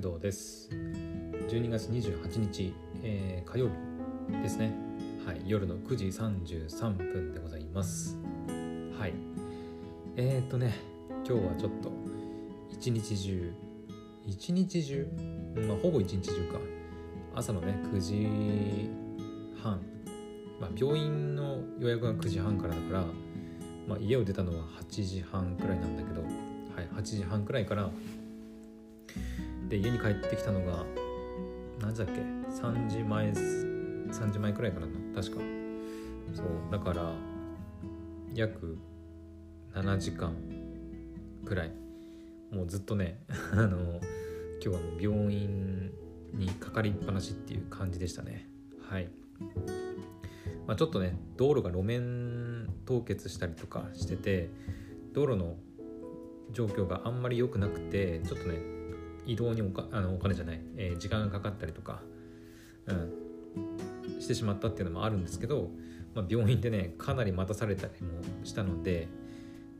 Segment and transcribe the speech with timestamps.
[0.00, 0.70] 工藤です。
[1.48, 3.68] 12月28日、えー、火曜
[4.30, 4.72] 日ですね。
[5.26, 8.16] はい夜の9時33分でございます。
[8.96, 9.12] はい。
[10.14, 10.72] えー、っとね
[11.26, 11.90] 今日はちょっと
[12.70, 13.52] 一日中
[14.24, 15.08] 一日中
[15.66, 16.60] まあほぼ一日中か。
[17.34, 18.90] 朝のね9時
[19.60, 19.80] 半。
[20.60, 23.04] まあ病院の予約が9時半からだから
[23.88, 27.90] まあ、家を出たのは8時半くらいなんだけど、はい、8時半くらいから
[29.68, 30.84] で家に帰ってきたのが
[31.80, 35.42] 何時だっけ？3時前3時前くらいかな確か。
[36.34, 37.12] そうだから
[38.34, 38.78] 約
[39.74, 40.34] 7時間
[41.44, 41.72] くらい。
[42.50, 43.20] もうずっとね
[43.52, 44.00] あの今
[44.60, 45.92] 日はもう病院
[46.32, 48.48] にかかりっぱなしっていう感じでしたね。
[48.88, 49.08] はい、
[50.66, 54.48] まあ、ちょっとね道路が路面凍結したりとかしてて
[55.12, 55.56] 道路の
[56.52, 58.77] 状況があんまり良くなくてちょっとね
[59.28, 62.00] 移動におかあのお金じゃない、えー、時間がかかったりとか、
[62.86, 65.70] うん、してしまったっていうのもあるんですけど、
[66.14, 69.06] まあ、病院でねかなり待たされたりもしたので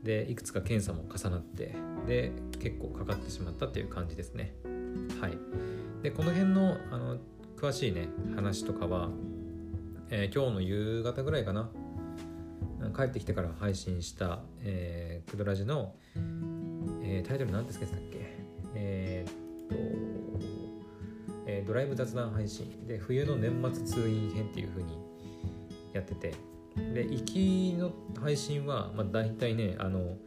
[0.03, 1.75] でいくつか検査も重なって
[2.07, 4.53] で結構かかってしまったっていう感じですね。
[5.19, 5.37] はい。
[6.03, 7.17] でこの辺のあの
[7.57, 9.09] 詳しいね話とかは、
[10.09, 11.69] えー、今日の夕方ぐらいかな
[12.95, 15.93] 帰ってきてから配信した、えー、クドラジの、
[17.03, 18.18] えー、タイトル何ですかっけ？
[21.63, 22.87] ー、ドライブ雑談配信。
[22.87, 24.97] で冬の年末通院編っていう風に
[25.93, 26.33] やってて。
[26.93, 30.17] で行きの配信は、まあ、大体ねあの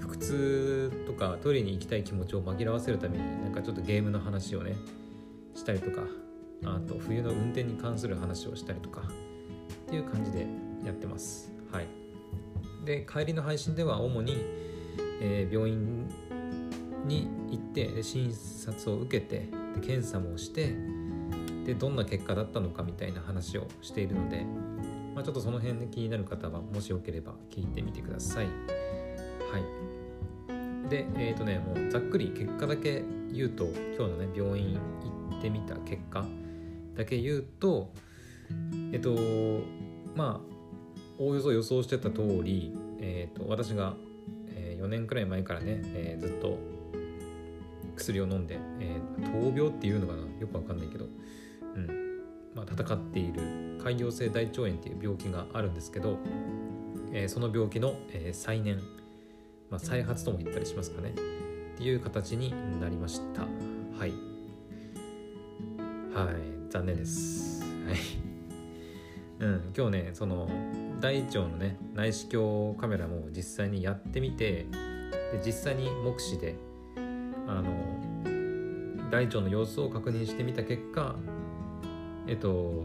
[0.00, 4.74] 腹痛とかトイレに行きたい気持ちを紛らわせるためになんかちょっとゲームの話をね
[5.54, 6.02] したりとか
[6.64, 10.46] あと冬の運転に関する話をしたりとかっていう感じで
[10.84, 11.52] やってます。
[11.70, 11.86] はい。
[12.84, 14.38] で帰りの配信では主に、
[15.20, 16.08] えー、病院
[17.04, 19.48] に行って診察を受けて
[19.78, 20.74] 検査もして
[21.64, 24.44] でどんな結果だったのかみたいな話をしているので、
[25.14, 28.46] まあ、ちょっとその辺で気になる方はもしよければ聞いてみてください。
[28.46, 28.50] は
[30.86, 33.02] い、でえっ、ー、とねもうざっくり結果だけ
[33.32, 33.64] 言うと
[33.96, 34.78] 今日のね病院
[35.30, 36.24] 行ってみた結果
[36.96, 37.92] だけ言うと
[38.92, 39.16] えっと
[40.14, 40.58] まあ
[41.18, 43.94] おおよそ予想してた通り、えーと、私が、
[44.54, 46.58] え、4年くらい前からね、えー、ずっと
[47.96, 50.22] 薬を飲んで、え、闘病っていうのかな？
[50.40, 51.06] よくわかんないけど、
[51.74, 51.86] うん。
[52.54, 53.42] まあ、戦っている。
[53.78, 56.18] 潰瘍性大腸炎っていう病気があるんですけど、
[57.12, 58.78] えー、その病気の、えー、再燃、
[59.70, 61.10] まあ、再発とも言ったりしますかね。
[61.10, 63.42] っていう形になりました。
[63.42, 64.12] はい。
[66.12, 66.34] はい。
[66.70, 67.62] 残念です。
[67.62, 67.96] はい。
[69.40, 69.72] うん。
[69.76, 70.48] 今日ねその
[71.00, 74.68] 大腸のね内視鏡カメラも実際にやってみてで
[75.46, 76.56] 実際に目視で
[77.46, 77.64] あの
[79.10, 81.16] 大腸の様子を確認してみた結果
[82.26, 82.84] えっと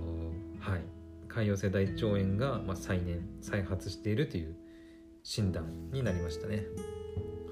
[0.59, 0.81] はい。
[1.27, 4.55] 潰瘍性大腸炎が、まあ、再燃再発しているという
[5.23, 6.63] 診断になりましたね。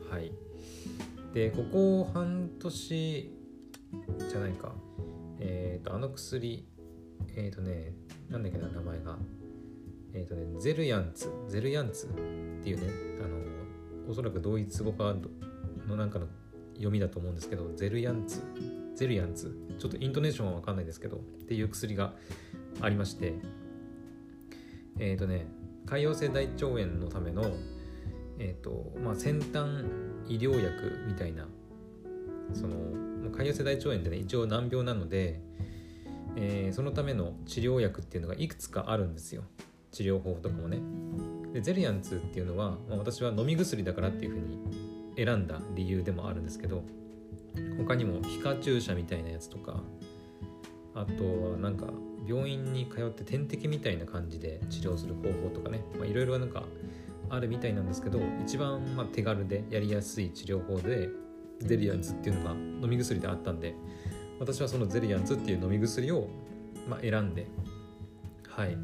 [0.09, 0.31] はい。
[1.33, 3.37] でここ半年
[4.29, 4.73] じゃないか。
[5.39, 6.67] えっ、ー、とあの薬
[7.35, 7.93] えっ、ー、とね
[8.29, 9.17] なんだっけな名前が。
[10.13, 11.29] えっ、ー、とねゼルヤンツ。
[11.47, 12.09] ゼルヤンツっ
[12.63, 12.83] ていうね
[13.23, 15.15] あのおそらく同一語化
[15.87, 16.27] のなんかの
[16.81, 18.41] 読みだと思うんですけどゼルヤンツ。
[18.95, 19.55] ゼルヤンツ。
[19.79, 22.13] ちょっとイントネーションは分かんないですけどっていう薬が
[22.81, 23.33] ありまして
[24.99, 25.47] えっ、ー、とね
[25.85, 27.51] 潰瘍性大腸炎のための
[28.37, 29.85] えっ、ー、とまあ先端
[30.27, 31.47] 医療薬みたいな
[32.53, 32.75] その
[33.31, 35.41] 潰瘍性大腸炎ってね一応難病なので、
[36.35, 39.43] えー、そのための治療薬っていうのがいくつかあるんですよ。
[39.91, 40.79] 治療法とかもね。
[41.53, 44.59] でゼルヤンツっていうのは、まあ、私は飲み薬だからっていうふうに
[45.15, 46.83] 選んだ理由でもあるんですけど
[47.77, 49.81] 他にも皮下注射みたいなやつとか
[50.93, 51.87] あとはなんか
[52.27, 56.63] 病院に通って点滴みたいな感じで治療する方法とかねいろいろなんか
[57.29, 61.09] あるみたいなんですけど一番ま手軽でやりやすい治療法で
[61.59, 63.75] ゼリアンズっていうのが飲み薬であったんで
[64.39, 66.27] 私はそのゼリアンズっていう飲み薬を
[66.89, 67.47] ま選んで
[68.49, 68.77] はい。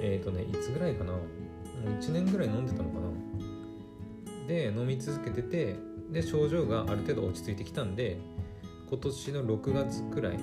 [0.00, 1.12] えっ、ー、とねいつぐらいかな
[2.00, 3.08] ？1年ぐらい飲んでたのかな？
[4.46, 5.76] で飲み続けてて
[6.10, 8.18] で症状がある程度落ち着いてきたんで
[8.88, 10.38] 今年の6月くらい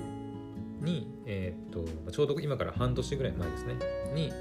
[0.81, 3.75] に、えー、っとちょうど今から半年ぐらい前ですね
[4.13, 4.33] に、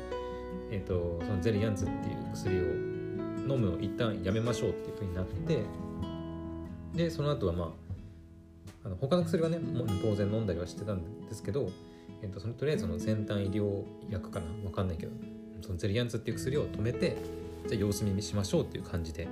[0.71, 2.61] えー、っとそのゼリヤンツっていう薬を
[3.55, 5.63] 飲むのを一旦やめましょうっていうふうになって
[6.95, 7.91] でその後はまあ
[8.83, 11.71] あの他の薬はねもう当然飲んだりはしてたんですけど、
[12.23, 15.13] えー、とそのとりあえずその先端医療薬かな分かんないけど
[15.61, 17.17] そのゼリヤンツっていう薬を止めて
[17.69, 19.29] じゃあ様子見しましょうっていう感じで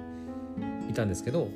[0.89, 1.49] いたんですけど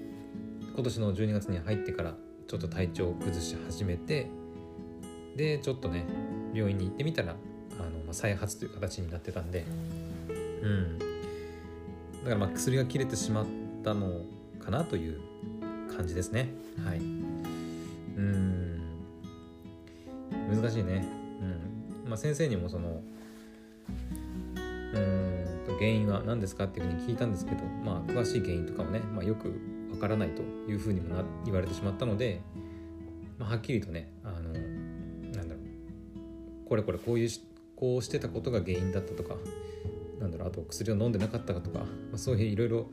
[0.74, 2.14] 今年の12月に入ってから
[2.46, 4.28] ちょっと体調を崩し始めて
[5.36, 6.04] でちょっとね
[6.52, 7.34] 病院に行ってみたら
[7.78, 9.64] あの、まあ、再発という形になってたんで
[10.62, 10.98] うん。
[10.98, 11.04] だ
[12.24, 13.46] からまあ薬が切れてしまっ
[13.84, 14.22] たの
[14.60, 15.20] かなという
[15.94, 16.50] 感じですね。
[16.84, 16.98] はい。
[16.98, 18.80] うん。
[20.50, 21.04] 難しいね。
[22.04, 22.08] うん。
[22.08, 23.02] まあ先生にもその
[25.82, 32.40] 原因は何ですかっていうふうに聞いたんですけどまあ詳しい原因とかもね、まあ、よくわからないというふうにもな言われてしまったので、
[33.36, 34.52] まあ、はっきりとねあの
[35.32, 37.30] なんだろうこれこれこういう
[37.74, 39.34] こうしてたことが原因だったとか
[40.20, 42.86] なんだろうあと薬を飲んでなかったかとか、まあ、そういういろいろ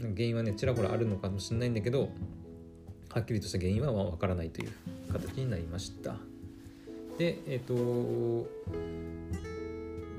[0.00, 2.10] 原因はねちらほらあるのかもしれないんだけど
[3.10, 4.72] はっきりとした原因はわからないという
[5.12, 6.16] 形になりました。
[7.16, 8.48] でえっ、ー、と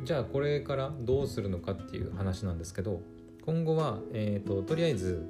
[0.09, 2.99] じゃあこれからどうするのかっていう話なんですけど
[3.45, 5.23] 今後は、えーと、とりあえず、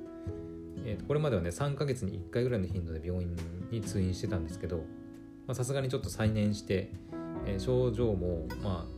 [0.85, 3.35] えーと、これまではね3ヶ月に1回ぐらいの頻度で病院
[3.71, 4.85] に通院してたんですけど
[5.51, 6.93] さすがにちょっと再燃して、
[7.45, 8.91] えー、症状もまあ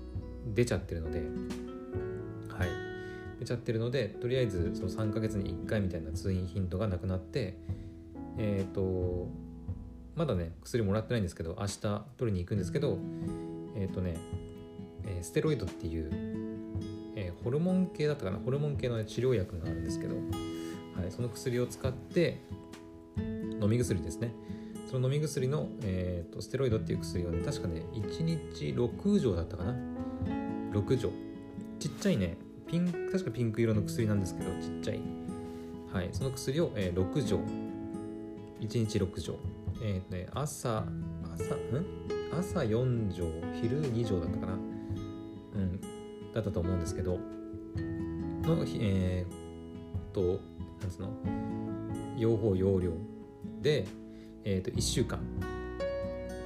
[0.53, 1.21] 出ちゃってるので
[2.55, 2.69] はい。
[3.39, 7.57] 出ちゃってるのでとりあえずその3ヶ月に1回みたいな通院頻度がなくなって
[8.37, 9.31] えっ、ー、と
[10.15, 11.79] まだね薬もらってないんですけど明日
[12.17, 12.99] 取りに行くんですけど
[13.75, 14.40] えっ、ー、とね
[15.06, 16.09] えー、ステロイドっていう、
[17.15, 20.21] えー、ホルモン系だったかなホルモン系の治療薬があるんですけど、は
[21.07, 22.42] い、その薬を使って
[23.18, 24.33] 飲み薬ですね。
[24.89, 29.75] その飲み薬の、えーと、ステロイドっていう薬をね確かね1日6錠だったかな。
[30.74, 31.12] 6錠。
[31.80, 32.38] ちっちゃいね
[32.68, 35.00] ピン確かピンク色の薬なんですけどちっちゃい。
[35.94, 37.39] はいその薬を、えー、6錠。
[38.59, 39.39] 1日6錠。
[39.83, 40.86] えっ、ー、とね朝
[41.33, 42.21] 朝ん？
[42.31, 43.25] 朝4錠
[43.62, 44.53] 昼2錠だったかな、
[46.33, 47.19] だったと思うんですけど
[48.55, 50.39] のえー、と
[50.81, 51.09] なんつうの？
[52.17, 52.91] 用法用量
[53.61, 53.87] で、
[54.43, 55.19] えー、と1週間。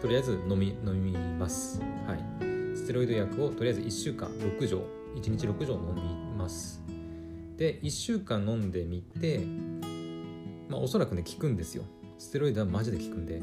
[0.02, 1.82] とりあえず飲み飲みます。
[2.06, 2.78] はい。
[2.78, 4.84] ステロイド薬をとりあえず1週間6錠。
[5.16, 6.02] 1日6錠飲み
[6.38, 6.84] ます。
[7.58, 9.46] で1週間飲んでみて
[10.70, 11.84] まあおそらくね効くんですよ。
[12.18, 13.40] ステロイドはマジで効くんで、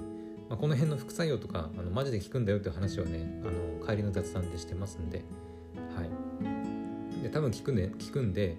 [0.48, 3.50] まあ、この辺の副作用とかあのマジで効くんだよっていう話をねあ
[3.82, 5.24] の帰りの雑談でしてますんで。
[7.32, 8.56] 多分効くんで効くんで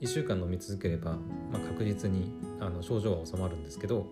[0.00, 4.06] 1週間飲み続ければ、まあ、確実にあの症状は収まるんですけど、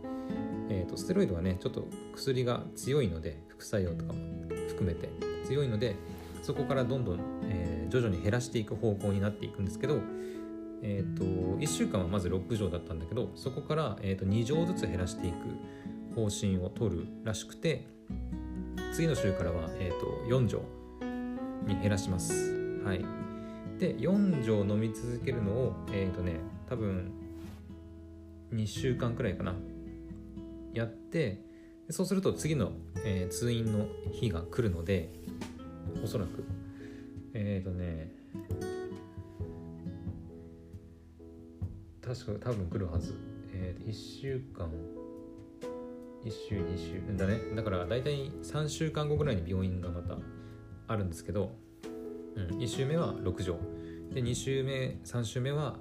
[0.71, 4.21] えーと、ステロイドはねちょっと薬が強いので副作用とかも
[4.69, 5.11] 含めて
[5.45, 5.97] 強いので
[6.43, 9.99] そこからどんどん、えー、徐々に減らしていく方向になっていくんですけど、
[10.83, 17.87] えーと、1週間はまず6錠だったんだけどそこから、えーと、2錠ずつ減らしていく方針を取るらしくて
[18.93, 20.63] 次の週からは、えー、と4錠
[21.67, 22.55] に減らします。
[22.85, 23.05] はい、
[23.79, 27.13] で4錠飲み続けるのをえっ、ー、とね多分
[28.53, 29.55] 2週間くらいかな。
[30.73, 31.41] やって
[31.91, 32.73] そうすると次の、
[33.05, 35.11] えー、通院の日が来るので
[36.03, 36.45] おそらく。
[37.35, 38.13] えっ、ー、とね
[42.01, 43.15] 確か多分来るはず、
[43.53, 44.71] えー、1週間。
[46.25, 47.17] 1週2週。
[47.19, 47.39] だね。
[47.55, 50.19] だから大体3週間後ぐらいに病院がまた
[50.87, 51.57] あるんですけど
[52.37, 53.59] うん、1週目は6錠
[54.13, 55.77] で2週目3週目は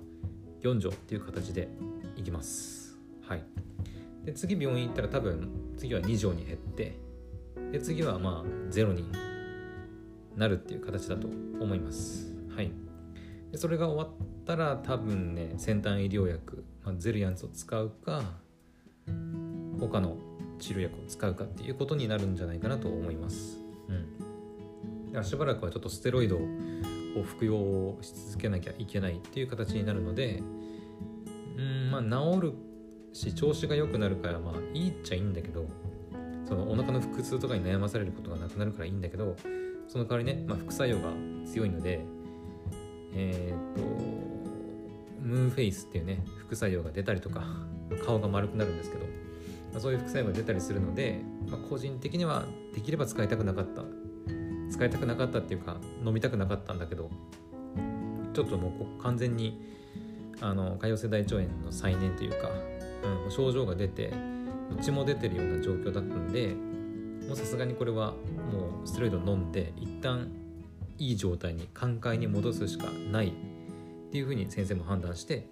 [0.62, 1.68] 4錠っていう形で
[2.16, 2.98] いきます。
[3.28, 3.44] はい。
[4.24, 6.98] で次病院行ったら多分次は2錠に減って
[7.72, 9.06] で次はまあ0に
[10.36, 12.36] なるっていう形だと思います。
[12.56, 12.72] はい。
[13.52, 18.24] でそれが終わったら多分ね先端医療薬、まあ、ゼルヤンツを使うか
[19.80, 20.18] 他の
[20.60, 23.63] 治療薬を使うかっていうことになるんじゃないかなと思います。
[25.22, 30.42] しばらくはちょっとステロイドを服用し続けなきゃいけないっていう形になるので
[31.58, 32.54] うんまあ治る
[33.14, 35.68] し調子が良くなるからまあいいっちゃいいんだけど
[36.48, 39.36] そのお腹の腹痛とかに悩まされることがなくなるからいいんだけど
[39.88, 41.12] その代わりね、まあ、副作用が
[41.46, 42.04] 強いので
[43.16, 43.82] えっ、と
[45.22, 47.44] ムーンフェイスっていうね副作用が出たりとか
[48.06, 49.06] 顔が丸くなるんですけど、
[49.72, 53.84] まあ、そういう副作用が出たりするので、まあ、個人的にはできれば使いたくなかった
[54.74, 57.12] 使いたくなかったっていうか飲みたくなかったんだけど
[58.34, 59.62] ちょっともう完全に
[60.42, 62.50] あの潰瘍性大腸炎の再燃というか、
[63.26, 64.12] うん、症状が出て
[64.82, 66.56] 血も出てるような状況だったんで
[67.28, 68.14] もうさすがにこれは
[68.52, 70.32] もうステロイド飲んで一旦
[70.98, 73.32] いい状態に寛解に戻すしかないっ
[74.12, 75.46] ていうふうに先生も判断して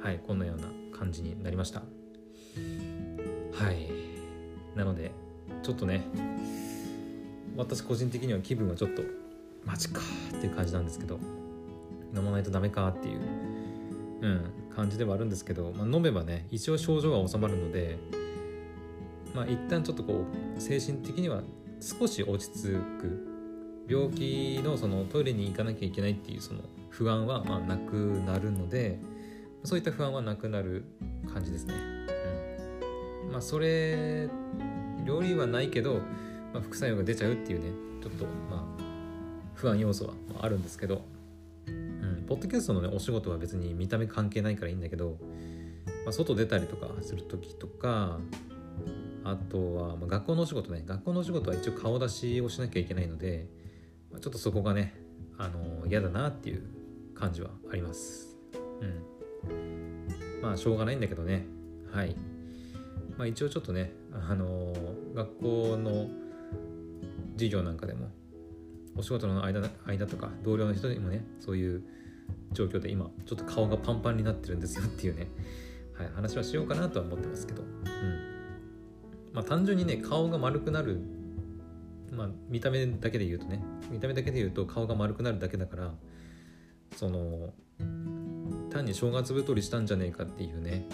[0.00, 1.80] はいこんなような感じになりました。
[1.80, 3.88] はい。
[4.76, 5.10] なので
[5.62, 6.04] ちょっとね
[7.56, 9.02] 私個人的には気分はちょっと
[9.64, 10.00] マジか
[10.36, 11.18] っていう感じなんですけど
[12.14, 13.20] 飲まないとダメかっていう、
[14.20, 17.98] うん、感じではあるんですけど、まあ、飲めばね一応症状は治まるので
[19.34, 20.24] まあ一旦ちょっとこ
[20.56, 21.42] う精神的には
[21.80, 23.36] 少し落ち着く
[23.88, 28.98] 病気のそのトイレに行かなきゃいけないっていうその不安はまあなくなるので
[29.64, 30.84] そういった不安はなくなる
[31.32, 31.74] 感じですね。
[33.24, 34.28] うん、まあそれ
[35.04, 36.00] 料理はないけど、
[36.56, 37.70] まあ、副作用が出ちゃうっていうね
[38.02, 38.82] ちょっとまあ
[39.54, 41.04] 不安要素はあるんですけど、
[41.66, 45.18] うん、ポッドキャストのねお仕事は別に見た目関係ないからいいんだけど、
[46.04, 48.18] まあ、外出たりとかする時とか
[49.24, 53.48] あとは、まあ、学校のお仕事ね学校のお仕事は一応顔出しをしなきゃいけないので、
[54.10, 54.94] まあ、ちょっとそこがね
[55.36, 56.62] あの嫌だなっていう
[57.14, 58.34] 感じはあります。
[58.80, 60.40] うん。
[60.40, 61.44] まあしょうがないんだけどね。
[61.92, 62.16] はい。
[63.18, 64.72] まあ一応ちょっとねあの
[65.14, 66.08] 学校の
[67.34, 68.08] 授業なんかでも
[68.96, 71.82] お仕事の間間とか同僚の人にもねそういう
[72.52, 75.28] 状況で今ちょっと顔がパンパンになってるんですよっていうね、
[75.94, 77.68] はい、話はしようかなとは思ってますけど、うん。
[79.32, 80.98] まあ、単純にね顔が丸くなる、
[82.10, 85.94] まあ、見た目だけで言うとね見た目だけで言うと顔が丸くなるだけだから
[86.96, 87.52] その
[88.70, 90.88] 単に正月太りしたんじゃねえかっていうね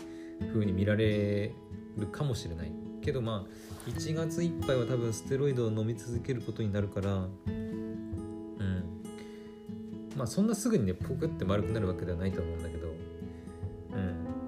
[0.52, 1.54] 風に見られ
[1.96, 2.72] るかもしれない。
[3.02, 7.26] けどまあ1月いっぱいは多分ステロイドを飲み続けることになるから
[10.16, 12.88] まあそんなすぐにねポクって丸くなるわけではないと思うんだけど、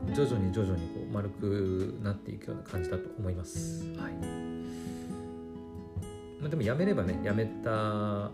[0.06, 3.84] うん、徐々に徐々にこう丸くなっていくような感じだと思います。
[3.96, 4.12] はい。
[6.40, 8.30] まあ、でもやめればねやめた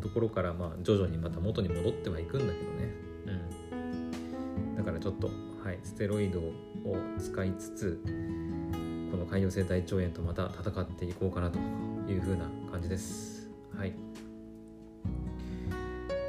[0.00, 2.94] ところからまあ徐々にまた元に戻ってはいくんだけどね、
[3.72, 3.74] う
[4.74, 5.28] ん、だからちょっと、
[5.64, 6.52] はい、ステロイドを
[7.18, 8.04] 使いつつ
[9.12, 11.58] この潰瘍性大腸炎とまた戦っていこうかなと
[12.08, 13.46] いうふうな感じです。
[13.76, 13.92] はい。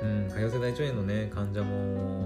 [0.02, 2.26] うん、潰瘍性大腸炎のね患者も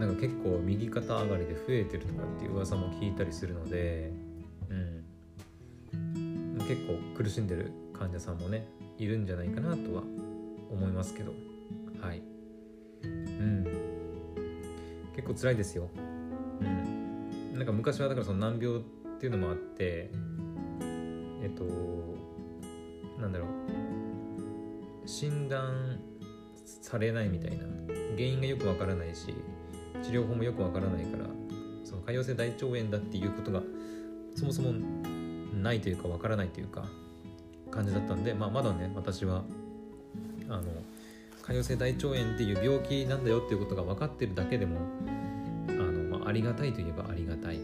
[0.00, 4.10] なんか結構右肩上がりで増えてるとかっていう噂も聞いたりするので、
[4.68, 4.74] う
[5.94, 8.66] ん、結構苦しんでる患者さんもね
[8.98, 10.02] いるんじゃないかなとは
[10.72, 11.32] 思いますけど。
[12.00, 12.20] はい。
[13.04, 13.64] うん。
[15.14, 15.88] 結構辛いですよ。
[16.60, 17.54] うん。
[17.54, 18.82] なんか昔はだからその難病
[19.24, 20.10] っていうのもあって
[21.42, 21.64] えっと
[23.20, 23.48] なんだろう。
[25.06, 26.00] 診断
[26.64, 27.64] されないみたいな。
[28.16, 29.34] 原因がよくわからないし
[30.02, 31.24] 治療法もよくわからないから
[31.84, 33.62] その潰瘍性大腸炎だっていうことが
[34.34, 34.72] そもそも
[35.62, 36.84] ないというかわからないというか
[37.70, 39.44] 感じだったんで、まあ、まだね私は
[40.48, 40.62] あの
[41.42, 44.78] 潰瘍性大腸炎っていう病気なんだよっていうことが分かってるだけでも
[45.68, 47.58] あの、まあ、ありがたいといえばありがたい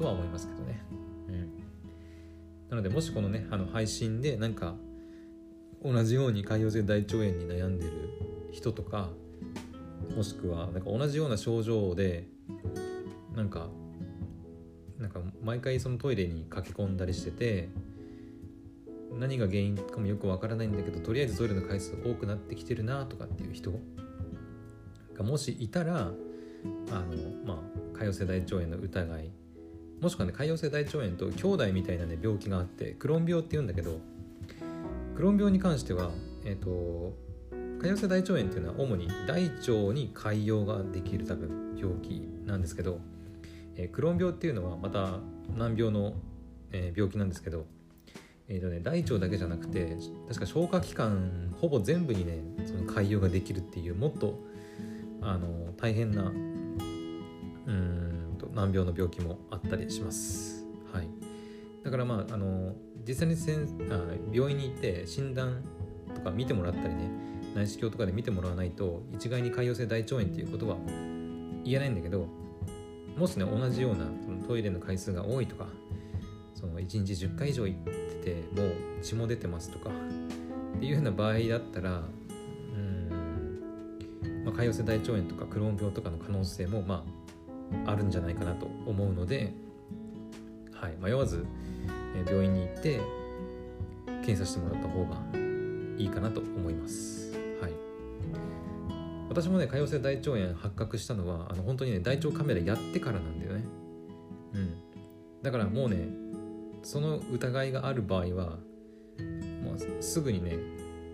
[0.00, 0.82] とは思いますけどね。
[1.28, 1.50] うん、
[2.70, 4.74] なのでもしこのねあの配信でなんか
[5.84, 7.92] 同じように潰瘍性大腸炎に悩んでる
[8.50, 9.10] 人とか
[10.16, 12.26] もしくはなんか同じような症状で
[13.36, 13.68] なんか
[14.98, 17.68] なんか毎回そのトイレに駆け込んだりしてて
[19.18, 23.72] 何が原因かもよくわからないんだけどとりあえずトイレの回数多くなってきてるなとかっていう人
[25.14, 26.14] がもしいたらあの
[27.44, 27.62] ま
[27.94, 29.39] あ潰瘍性大腸炎の疑い
[30.00, 33.98] もしくはね潰瘍性大腸炎と兄弟みたいなね病気があってクローン病っていうんだけど
[35.14, 36.10] クローン病に関しては、
[36.46, 37.14] えっ、ー、と
[37.80, 43.00] 潰瘍性大腸炎っていうのは主に大腸に潰瘍ができる多分病気なんですけど、
[43.76, 45.18] えー、クローン病っていうのはまた
[45.56, 46.14] 難病の、
[46.72, 47.66] えー、病気なんですけど、
[48.48, 49.96] えーとね、大腸だけじゃなくて
[50.28, 54.38] 確か消化器官ほぼ全部にねその潰瘍ができるっていうもっと
[55.22, 56.22] あの大変な
[57.66, 57.99] うん
[58.54, 60.64] 難病の病気もあったりします。
[60.92, 61.08] はい、
[61.84, 62.74] だからまああの
[63.06, 64.00] 実際にせんあ
[64.32, 65.62] 病院に行って診断
[66.14, 67.10] とか見てもらったりね
[67.54, 70.76] 内視鏡とかで見てもらわないと一概に潰瘍性大腸炎っていうことは
[71.64, 72.26] 言えないんだけど
[73.16, 75.66] もしね同じようなそのトイレの回数が多いとか
[76.54, 79.90] その1日10回以上行っててもう血も出てますとか
[80.76, 87.19] っていうような場合だったらうん、まあ、潰瘍性大腸炎とかクローン病とかの可能性もまあ
[87.86, 89.52] あるんじゃないかなと思うので、
[90.72, 91.44] はい、迷わず
[92.26, 93.00] 病院に行って
[94.24, 95.16] 検査してもらった方が
[95.98, 97.32] いいかなと思います。
[97.60, 97.72] はい、
[99.28, 103.64] 私もね潰瘍性大腸炎発覚したのはあの本当にね大腸カメラやってからなんだよね。
[104.54, 104.74] うん、
[105.42, 106.08] だからもうね
[106.82, 108.58] その疑いがある場合は
[109.62, 110.56] もうすぐにね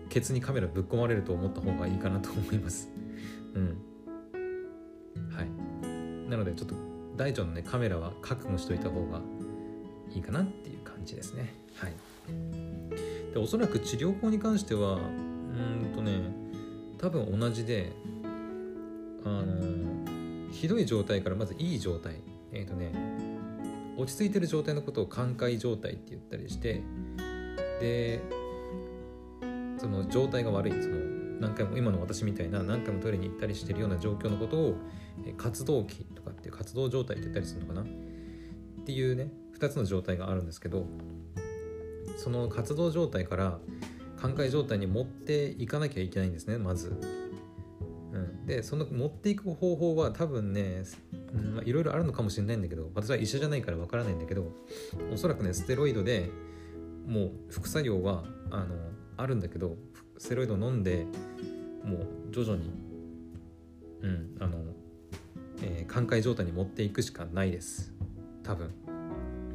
[0.09, 2.89] ケツにカメラぶっ込まれると思った方がいいかなと思います。
[3.53, 3.77] うん。
[5.35, 5.66] はい。
[6.27, 6.75] なのでちょっと
[7.15, 9.21] 大腸のねカメラは覚悟しといた方が
[10.13, 11.53] いいかなっていう感じですね。
[11.75, 11.93] はい、
[13.33, 16.31] でおそらく治療法に関してはうんとね
[16.97, 17.91] 多分同じで
[19.23, 22.91] あのひどい状態からまずいい状態えっ、ー、とね
[23.97, 26.81] 落ち着いてる状態のことを寛解状態って言ったりして
[27.79, 28.21] で
[29.77, 30.95] その状態が悪いその
[31.39, 34.75] 何回も今の私みたいな何回もトイレに行ったりしてるような状況のことを
[35.37, 37.81] 活動期とかって活動状態って言ったりするのかな？
[37.81, 37.85] っ
[38.85, 40.85] ていうね2つの状態があるんですけど
[42.17, 43.59] その活動状態から
[44.17, 46.95] 寛解状態に持っていかなきゃいけないんですねまず。
[48.13, 50.83] うん、でその持っていく方法は多分ね
[51.65, 54.51] いろいろあるのかもしれないんだけど私は医者じゃないからわからないんだけど
[55.13, 56.31] おそらくねステロイドで
[57.05, 58.75] もう副作用はあの
[59.17, 59.75] あるんだけど
[60.17, 61.05] ステロイド飲んで
[61.83, 62.87] もう徐々に
[64.01, 64.59] うんあの、
[65.61, 67.93] えー、寛解状態に持っていくしかないです。
[68.43, 68.71] 多分。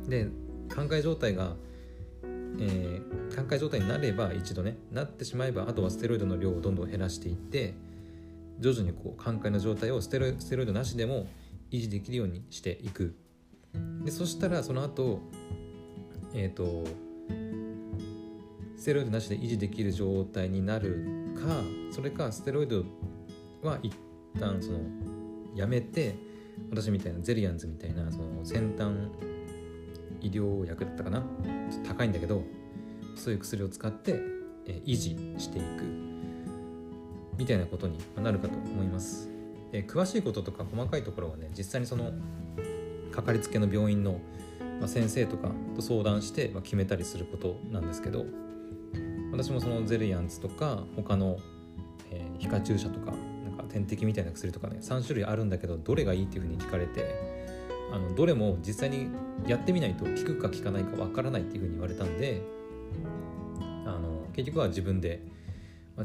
[0.09, 0.28] で
[0.68, 1.56] 寛解状態が
[2.59, 7.75] えー、寛解状態になれば一度ねなってしまえばあとはステロイドの量をどんどん減らしていって
[8.59, 11.26] 徐々にこう寛解の状態をステロステロイドなしでも
[11.71, 13.16] 維持できるようにしていく。
[14.04, 15.21] でそしたらその後
[16.35, 16.85] えっ、ー、と
[18.76, 22.85] ステロイドなしで維持できる状態になるかそれかステロイド
[23.62, 23.94] は一
[24.38, 24.80] 旦その
[25.54, 26.14] やめて
[26.71, 28.92] 私みたいなゼリアンズみたいなその先端
[30.21, 31.21] 医療薬だったかな？
[31.71, 32.42] ちょっと高いんだけど
[33.16, 34.21] そういう薬を使って、
[34.66, 36.12] え維持していく。
[37.37, 39.28] みたいなことになるかと思います、
[39.73, 42.12] え詳しいこととか細かいところはね実際にその
[43.11, 44.21] かかりつけの病院の
[44.87, 48.26] 先生とかと相談して決めたりすることなんですけど
[49.32, 51.38] 私もそのゼリアンツとか他の、
[52.11, 53.14] えー、皮下注射とか
[53.73, 57.14] 点滴みたいな薬とかね3種類あるんだけどどれがいいっていうふうに聞かれて
[57.93, 59.09] あのどれも実際に
[59.47, 62.43] やってみないと効くか効かないかわからないっていうふうに言われたんで
[63.85, 65.21] あの結局は自分で、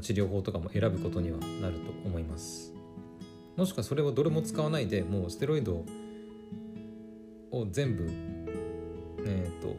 [0.02, 2.74] 治療法とかも選ぶことにはなると思います。
[3.56, 5.84] もしくはそれをどれも使わないでもうステロイド
[7.52, 8.04] を全部
[9.26, 9.76] えっ、ー、と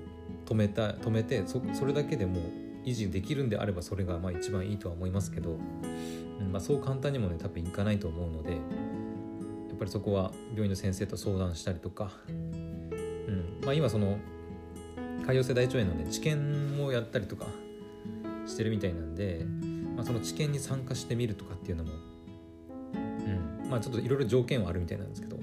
[0.46, 5.58] 止めた止めてそそれだけでもう維持できるんであればそれがまあ一番いいとは思いますけど、
[6.40, 8.58] うんまあ、そう簡単にもね多分いかないと思うのでや
[9.74, 14.18] っぱりそこは病院の先生と相談したりとか、うんまあ、今その
[15.26, 17.46] 潰瘍性大腸炎のね治験もやったりとか
[18.46, 19.44] してるみたいなんで、
[19.94, 21.90] まあ、その治験に参加してみるとかっていうのも、
[22.94, 25.36] うんまあ、ちょっといろいろ条件はあるみたいなんですけど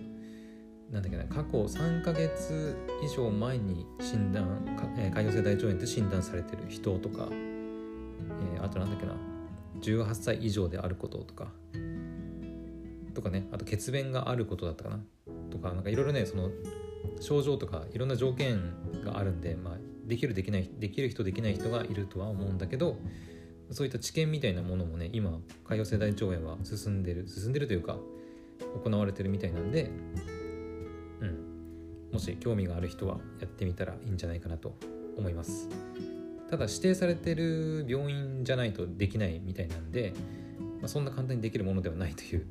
[0.95, 4.45] なんだっけな過去3ヶ月以上前に診断
[4.77, 9.13] 潰瘍性大腸炎って診断されてる人とか、えー、あとなんだっけな
[9.81, 11.47] 18歳以上であることとか
[13.13, 14.99] とかねあと血便があることだったかな
[15.51, 16.49] とかなんかいろいろねその
[17.19, 19.73] 症状とかいろんな条件があるんで、まあ、
[20.05, 22.95] できるできないできる人できない人がいるとは思うんだけど
[23.69, 25.31] そういった知見みたいなものもね今
[25.67, 27.97] 潰瘍性大腸炎は進んでる進んでるというか
[28.81, 29.91] 行われてるみたいなんで、
[32.15, 34.73] もし興味がある人はやってみたらいいんじゃないかなと
[35.17, 35.67] 思います
[36.49, 40.13] ただ指定されてる病院じゃないとできないみたいなんで、
[40.79, 42.47] まあ、そんな簡単にできるものではないという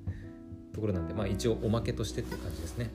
[0.74, 2.90] ところなんで、まあ、一応おまけとしてっていう感じですね。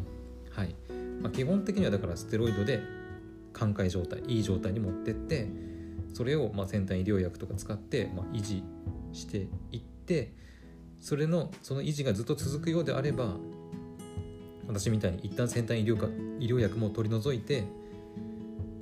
[0.52, 0.76] はい。
[1.22, 2.82] まあ、基本的にはだからステロイドで
[3.54, 5.48] 寛解状態、いい状態に持ってって、
[6.14, 8.64] それをまあ先端医療薬とか使って、まあ、維持
[9.14, 10.34] していって、
[11.00, 13.38] それのその維持がずっと続くようであれば、
[14.70, 16.06] 私みたいに一旦先端医療か
[16.40, 17.66] 医療薬も取り除いて、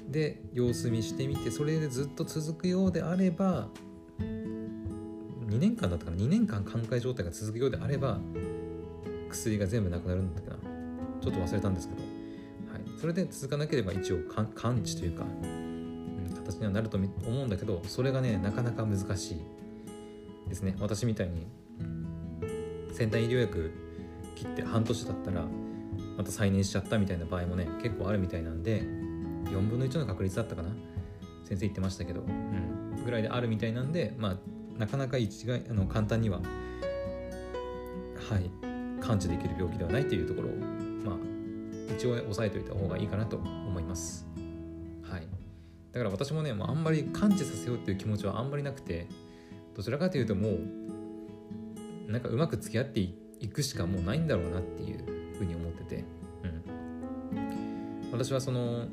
[0.10, 3.68] で様子見してみてそれでずっと続くようであれば
[4.20, 8.20] 2年間だったかな2年間寛解状態が続くようであれば
[9.30, 10.58] 薬が全部なくなるんだっけな。
[11.22, 12.02] ちょっと忘れたんですけど、
[12.72, 14.18] はい、それで続かなければ一応
[14.56, 17.08] 完治というか、うん、形にはなると思
[17.44, 20.76] うんだけどそれがねなかなか難しいですね。
[20.80, 21.48] 私みたいに
[22.94, 23.72] 先端医療薬
[24.36, 25.46] 切って半年だったら
[26.18, 30.70] また再燃しちゃったみたいな場合もね結構あるみたいなんで4分の1の確率だったかな？
[31.44, 34.38] 先生言ってましたけど、うん、ぐらいであるみたいなんでまあ
[34.78, 36.44] なかなか一概あの簡単にはは
[38.40, 38.52] い
[39.00, 40.52] 感知できる病気ではないというところを
[41.06, 41.18] まあ
[41.96, 44.28] 一応、押さえておいた方がいいかなと思います。
[45.04, 45.28] はい。
[45.94, 49.08] だから私もね、まあ、あんまり感知させようっていう気持ちはあんまりなくて
[49.74, 50.60] どちらかというともう
[52.12, 53.16] なんかうまく付き合ってい
[53.48, 55.06] くしかもうないんだろうなっていう
[55.38, 56.04] ふうに思ってて。
[56.44, 58.12] うん。
[58.12, 58.88] 私はその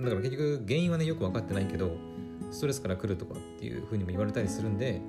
[0.00, 1.96] だから結局原因はねよく分かってないけど
[2.50, 5.00] ストレスから来るとかっていうふうにも言われたりするんで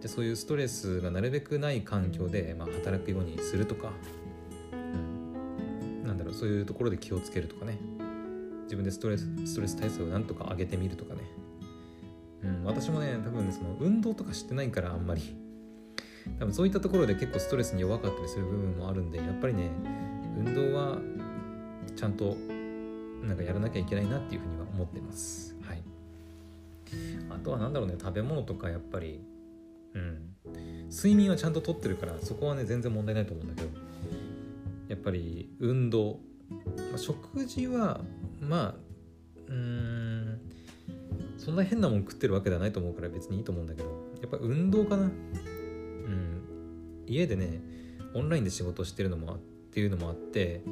[0.00, 3.92] でそういうストレスがなるべくない環境で、まあ、働くようにするとか、
[4.72, 7.78] うん、なんだろうそういうところで気をつけるとかね。
[8.64, 11.20] 自分でストレスストレス対策をなんとか上げてみるとかね、
[12.42, 15.43] うん、私もね多分その運動とかしてないからあんまり。
[16.38, 19.70] 多分そういったところで結構ストレスに弱かったりする部分もあるんでやっぱりね
[20.36, 20.98] 運動は
[21.96, 22.36] ちゃんと
[23.22, 25.56] なんかやらなきゃいけないなっていうふうには思ってます。
[25.62, 25.82] はい。
[27.30, 29.20] あとは何だろうね食べ物とかやっぱり
[29.94, 30.34] うん。
[30.90, 33.68] 睡眠はちゃんととってるからそこはね全然問題ないと思うんだけど
[34.88, 36.20] やっぱり運動、
[36.90, 38.00] まあ、食事は
[38.40, 38.74] まあ
[39.48, 40.40] うん
[41.38, 43.88] そんな変なもん食ってるわけではないと思うから別にいいと思うんだけど
[44.20, 45.10] やっぱ運動かな。
[47.06, 47.60] 家でね
[48.14, 49.38] オンラインで仕事してるのもっ
[49.72, 50.62] ていうのもあって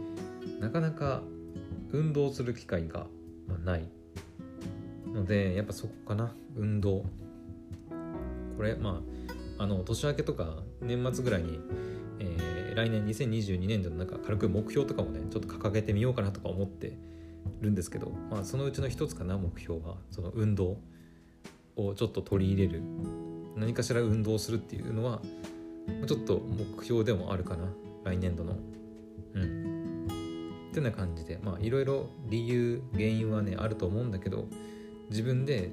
[0.61, 1.23] なかなか
[1.91, 3.07] 運動する機会が
[3.65, 3.85] ない。
[5.13, 6.35] のでやっぱそこかな。
[6.57, 7.05] 運動。
[8.57, 9.03] これま
[9.59, 11.61] ああの年明けとか年末ぐらいに、
[12.19, 16.97] えー、来年2022年度の中軽く目標とかもねちょっと掲げてみようかなとか思って
[17.61, 19.97] るんですけど、まあ、そのうちの一つかな目標は。
[20.11, 20.79] その運動
[21.77, 22.83] をちょっと取り入れる。
[23.57, 25.21] 何かしら運動するっていうのは
[26.07, 27.65] ちょっと目標でもあるかな。
[28.05, 28.57] 来年度の。
[29.35, 30.07] うん。
[30.71, 31.39] ってな感じで。
[31.43, 34.47] まあいろいろ理由原因はねあると思うんだけど
[35.11, 35.71] 自分で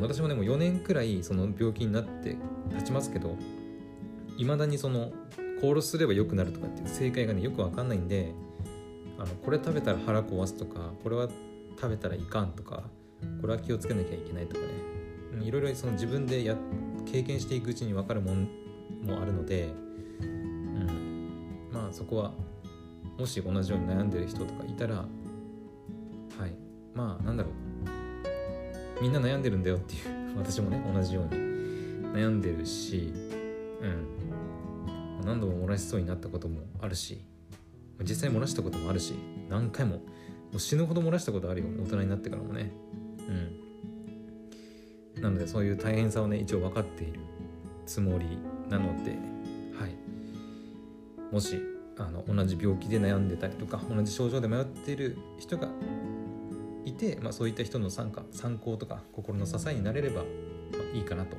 [0.00, 2.36] 私もねも4年くらいその病気になって
[2.76, 3.36] 経ちますけど
[4.36, 5.12] いまだにその
[5.60, 8.32] コールすれば良くなるとかっていう正解がねよくわかんないんで
[9.18, 11.28] あのこれ食べたら腹壊すとかこれは
[11.76, 12.84] 食べたらいかんとか
[13.40, 14.90] これは気をつけなきゃいけないとかね。
[15.42, 16.54] いろいろその自分でや
[17.10, 18.48] 経験していくうちに分かるもん
[19.02, 19.68] もあるので、
[20.20, 22.32] うん、まあそこは
[23.18, 25.04] もし同じように悩んでる人とかいたらは
[26.46, 26.54] い。
[26.94, 29.02] まあなんだろう。
[29.02, 31.30] みんな悩んでるんだよっていう私もね同じように
[32.12, 33.12] 悩んでるし、
[33.80, 37.24] うん、何度も漏らしそうになったこともあるし
[38.02, 39.14] 実際漏らしたこともあるし
[39.48, 40.02] 何回もも
[40.54, 42.72] う死ぬほど漏らしたことあるよ大人になってからもね。
[43.28, 43.69] うん。
[45.20, 47.20] なのでそういう大変さをね一応分かっている
[47.86, 49.12] つもりなので
[49.78, 49.96] はい
[51.32, 51.60] もし
[51.98, 55.68] あの同じ病気で悩んでたりとか同じ症状で迷っている人が
[56.84, 60.24] いて、まあ、そういった人の参加参考とか心の支えになれれば、ま
[60.92, 61.36] あ、いいかなと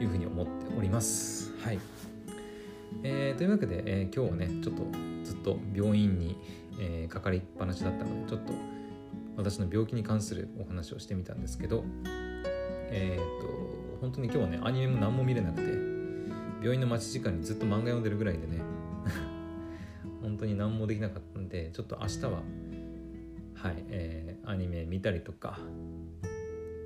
[0.00, 1.52] いうふうに思っております。
[1.62, 1.78] はい
[3.02, 4.82] えー、というわけで、えー、今日はねちょっと
[5.24, 6.38] ずっと病院に、
[6.80, 8.52] えー、かかりっぱなしだったのでちょっと
[9.36, 11.84] 私の病気に関するお話をしてみたんですけど
[12.90, 15.72] えっ、と本当に今日はねアニメも何も見れなくて
[16.60, 18.60] 病院の待ち時間にずっと漫画読んでるぐらいでね
[20.22, 22.30] 本当に何もできなかったんでちょっと明日は
[23.54, 25.58] はい、えー、アニメ見たりとか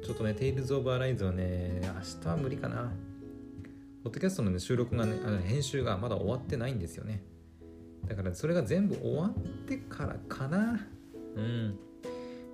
[0.03, 2.91] ちょっとね、テイルズ・オブ・アライズはね、明日は無理かな。
[4.03, 7.23] ポッドキャストの、ね、収録がね、あの編集がまだ終わってないんですよね。
[8.09, 9.35] だからそれが全部終わっ
[9.69, 10.81] てからかな。
[11.37, 11.79] うん。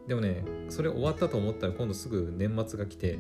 [0.09, 3.19] でもね、それ終わったと思ったら今度すぐ年末が来て、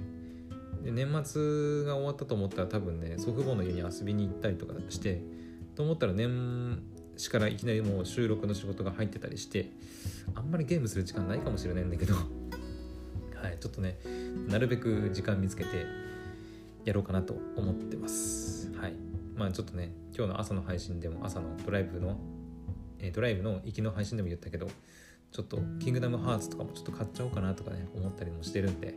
[0.84, 5.20] で年末が終わったと思ったら多分ね、祖父母の家に遊びに行ったりとかして、
[5.74, 6.80] と思ったら年
[7.16, 9.70] 始からいきなりもう収録の仕事が入ってたりして
[10.34, 12.14] あんまりゲームする時間ないかもしれないんだけど
[13.36, 13.98] はいちょっとね
[14.48, 15.86] なるべく時間見つけて
[16.84, 18.72] やろうかなと思ってます。
[18.76, 18.92] はい。
[19.34, 22.16] まあちょっとね今日の朝の配信でも朝のドライブの、
[23.00, 24.68] え、ドライブの行きの配信でも言ったけど
[25.32, 28.94] ちょっとキングダムハーツとかもちょっと買っちゃおうかなとかね思ったりもしてるんで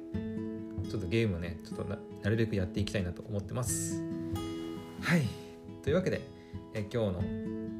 [0.89, 1.97] ちょっとゲームをねちょっとな
[2.29, 4.01] るべくやっていきたいなと思ってます。
[5.01, 5.23] はい。
[5.83, 6.21] というわけで
[6.73, 7.23] え今日の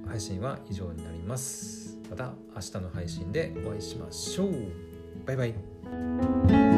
[0.08, 1.98] 配信は以上になります。
[2.10, 4.54] また明日の配信でお会いしましょう。
[5.26, 6.69] バイバイ